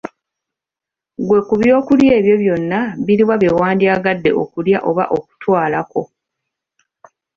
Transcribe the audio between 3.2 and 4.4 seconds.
byewandyagadde